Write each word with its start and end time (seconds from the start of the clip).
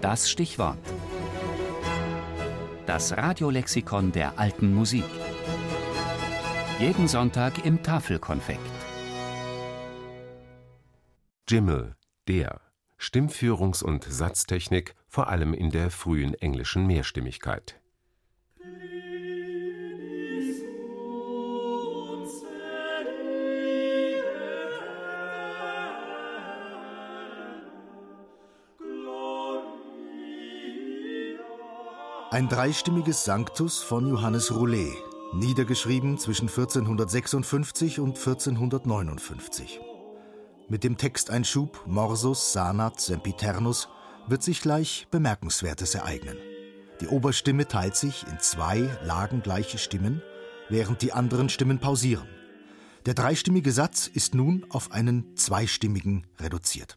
Das 0.00 0.30
Stichwort. 0.30 0.78
Das 2.86 3.14
Radiolexikon 3.14 4.12
der 4.12 4.38
alten 4.38 4.74
Musik. 4.74 5.04
Jeden 6.78 7.06
Sonntag 7.06 7.66
im 7.66 7.82
Tafelkonfekt. 7.82 8.60
Jimmel, 11.46 11.96
der. 12.28 12.62
Stimmführungs- 12.98 13.84
und 13.84 14.04
Satztechnik, 14.04 14.94
vor 15.06 15.28
allem 15.28 15.52
in 15.52 15.70
der 15.70 15.90
frühen 15.90 16.32
englischen 16.32 16.86
Mehrstimmigkeit. 16.86 17.78
Ein 32.32 32.48
dreistimmiges 32.48 33.24
Sanctus 33.24 33.82
von 33.82 34.06
Johannes 34.06 34.54
Roulet, 34.54 34.96
niedergeschrieben 35.32 36.16
zwischen 36.16 36.46
1456 36.46 37.98
und 37.98 38.16
1459. 38.16 39.80
Mit 40.68 40.84
dem 40.84 40.96
Texteinschub 40.96 41.82
Morsus 41.86 42.52
sanat 42.52 43.00
sempiternus 43.00 43.88
wird 44.28 44.44
sich 44.44 44.60
gleich 44.60 45.08
Bemerkenswertes 45.10 45.96
ereignen. 45.96 46.36
Die 47.00 47.08
Oberstimme 47.08 47.66
teilt 47.66 47.96
sich 47.96 48.24
in 48.28 48.38
zwei 48.38 48.88
lagengleiche 49.02 49.78
Stimmen, 49.78 50.22
während 50.68 51.02
die 51.02 51.12
anderen 51.12 51.48
Stimmen 51.48 51.80
pausieren. 51.80 52.28
Der 53.06 53.14
dreistimmige 53.14 53.72
Satz 53.72 54.06
ist 54.06 54.36
nun 54.36 54.64
auf 54.70 54.92
einen 54.92 55.36
zweistimmigen 55.36 56.28
reduziert. 56.38 56.96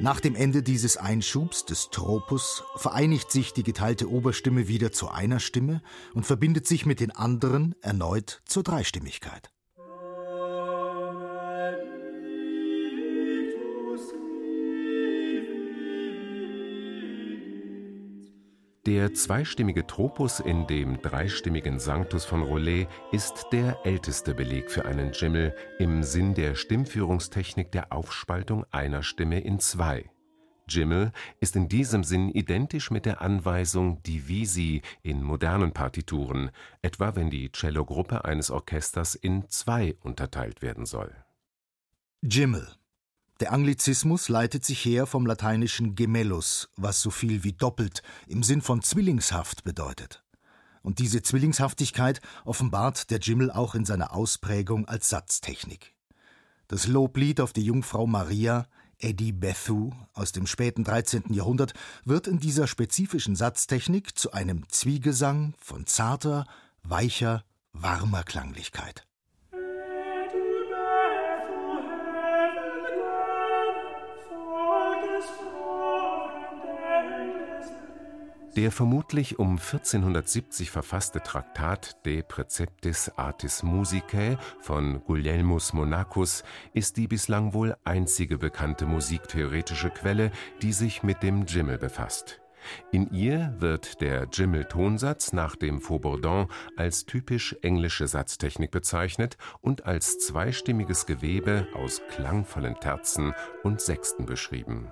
Nach 0.00 0.20
dem 0.20 0.36
Ende 0.36 0.62
dieses 0.62 0.96
Einschubs 0.96 1.64
des 1.64 1.90
Tropus 1.90 2.62
vereinigt 2.76 3.32
sich 3.32 3.52
die 3.52 3.64
geteilte 3.64 4.08
Oberstimme 4.08 4.68
wieder 4.68 4.92
zu 4.92 5.08
einer 5.08 5.40
Stimme 5.40 5.82
und 6.14 6.24
verbindet 6.24 6.68
sich 6.68 6.86
mit 6.86 7.00
den 7.00 7.10
anderen 7.10 7.74
erneut 7.82 8.40
zur 8.44 8.62
Dreistimmigkeit. 8.62 9.50
Der 18.88 19.12
zweistimmige 19.12 19.86
Tropus 19.86 20.40
in 20.40 20.66
dem 20.66 21.02
dreistimmigen 21.02 21.78
Sanctus 21.78 22.24
von 22.24 22.40
Rollet 22.40 22.88
ist 23.12 23.48
der 23.52 23.76
älteste 23.84 24.32
Beleg 24.32 24.70
für 24.70 24.86
einen 24.86 25.12
Jimmel 25.12 25.54
im 25.78 26.02
Sinn 26.02 26.32
der 26.32 26.54
Stimmführungstechnik 26.54 27.70
der 27.70 27.92
Aufspaltung 27.92 28.64
einer 28.70 29.02
Stimme 29.02 29.40
in 29.40 29.60
zwei. 29.60 30.10
Jimmel 30.66 31.12
ist 31.38 31.54
in 31.54 31.68
diesem 31.68 32.02
Sinn 32.02 32.30
identisch 32.30 32.90
mit 32.90 33.04
der 33.04 33.20
Anweisung 33.20 34.02
Divisi 34.04 34.80
in 35.02 35.22
modernen 35.22 35.72
Partituren, 35.72 36.50
etwa 36.80 37.14
wenn 37.14 37.28
die 37.28 37.52
Cellogruppe 37.52 38.24
eines 38.24 38.50
Orchesters 38.50 39.14
in 39.14 39.50
zwei 39.50 39.98
unterteilt 40.00 40.62
werden 40.62 40.86
soll. 40.86 41.14
Jimmel 42.22 42.66
der 43.40 43.52
Anglizismus 43.52 44.28
leitet 44.28 44.64
sich 44.64 44.84
her 44.84 45.06
vom 45.06 45.24
lateinischen 45.24 45.94
gemellus, 45.94 46.68
was 46.76 47.00
so 47.00 47.10
viel 47.10 47.44
wie 47.44 47.52
doppelt 47.52 48.02
im 48.26 48.42
Sinn 48.42 48.62
von 48.62 48.82
zwillingshaft 48.82 49.64
bedeutet. 49.64 50.24
Und 50.82 50.98
diese 50.98 51.22
Zwillingshaftigkeit 51.22 52.20
offenbart 52.44 53.10
der 53.10 53.18
Jimmel 53.18 53.50
auch 53.50 53.74
in 53.74 53.84
seiner 53.84 54.14
Ausprägung 54.14 54.86
als 54.86 55.08
Satztechnik. 55.08 55.94
Das 56.66 56.86
Loblied 56.86 57.40
auf 57.40 57.52
die 57.52 57.64
Jungfrau 57.64 58.06
Maria, 58.06 58.66
Eddie 58.98 59.32
Bethu 59.32 59.92
aus 60.12 60.32
dem 60.32 60.46
späten 60.46 60.84
13. 60.84 61.32
Jahrhundert, 61.32 61.72
wird 62.04 62.26
in 62.26 62.40
dieser 62.40 62.66
spezifischen 62.66 63.36
Satztechnik 63.36 64.18
zu 64.18 64.32
einem 64.32 64.68
Zwiegesang 64.68 65.54
von 65.58 65.86
zarter, 65.86 66.44
weicher, 66.82 67.44
warmer 67.72 68.24
Klanglichkeit. 68.24 69.07
Der 78.58 78.72
vermutlich 78.72 79.38
um 79.38 79.50
1470 79.50 80.72
verfasste 80.72 81.22
Traktat 81.22 82.04
De 82.04 82.24
Preceptis 82.24 83.08
Artis 83.16 83.62
Musicae 83.62 84.36
von 84.58 85.00
Guglielmus 85.04 85.72
Monachus 85.74 86.42
ist 86.72 86.96
die 86.96 87.06
bislang 87.06 87.54
wohl 87.54 87.76
einzige 87.84 88.36
bekannte 88.36 88.84
musiktheoretische 88.84 89.90
Quelle, 89.90 90.32
die 90.60 90.72
sich 90.72 91.04
mit 91.04 91.22
dem 91.22 91.46
Jimmel 91.46 91.78
befasst. 91.78 92.40
In 92.90 93.08
ihr 93.12 93.54
wird 93.60 94.00
der 94.00 94.26
Jimmel-Tonsatz 94.32 95.32
nach 95.32 95.54
dem 95.54 95.80
Faux-Bourdon 95.80 96.48
als 96.76 97.06
typisch 97.06 97.54
englische 97.62 98.08
Satztechnik 98.08 98.72
bezeichnet 98.72 99.36
und 99.60 99.86
als 99.86 100.18
zweistimmiges 100.18 101.06
Gewebe 101.06 101.68
aus 101.74 102.02
klangvollen 102.10 102.74
Terzen 102.80 103.34
und 103.62 103.80
Sechsten 103.80 104.26
beschrieben 104.26 104.90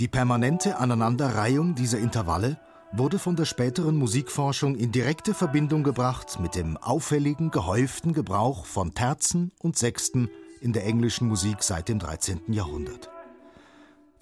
Die 0.00 0.08
permanente 0.08 0.78
Aneinanderreihung 0.78 1.74
dieser 1.74 1.98
Intervalle 1.98 2.58
wurde 2.90 3.18
von 3.18 3.36
der 3.36 3.44
späteren 3.44 3.96
Musikforschung 3.96 4.74
in 4.76 4.92
direkte 4.92 5.34
Verbindung 5.34 5.82
gebracht 5.82 6.40
mit 6.40 6.54
dem 6.54 6.78
auffälligen, 6.78 7.50
gehäuften 7.50 8.14
Gebrauch 8.14 8.64
von 8.64 8.94
Terzen 8.94 9.52
und 9.58 9.76
Sechsten 9.76 10.30
in 10.62 10.72
der 10.72 10.86
englischen 10.86 11.28
Musik 11.28 11.62
seit 11.62 11.90
dem 11.90 11.98
13. 11.98 12.50
Jahrhundert. 12.50 13.10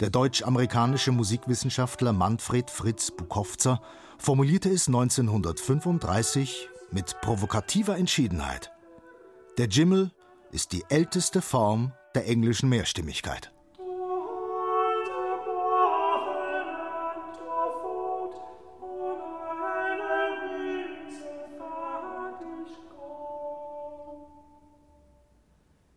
Der 0.01 0.09
deutsch-amerikanische 0.09 1.13
Musikwissenschaftler 1.13 2.11
Manfred 2.11 2.69
Fritz 2.69 3.11
Bukowzer 3.11 3.81
formulierte 4.17 4.67
es 4.67 4.87
1935 4.87 6.67
mit 6.91 7.21
provokativer 7.21 7.95
Entschiedenheit. 7.95 8.69
Der 9.57 9.67
Jimmel 9.67 10.11
ist 10.51 10.73
die 10.73 10.83
älteste 10.89 11.41
Form 11.41 11.93
der 12.15 12.27
englischen 12.27 12.67
Mehrstimmigkeit. 12.67 13.53